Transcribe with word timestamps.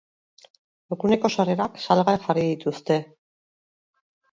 Eguneko 0.95 1.31
sarrerak 1.35 1.77
salgai 1.85 2.17
jarri 2.25 2.49
dituzte. 2.49 3.01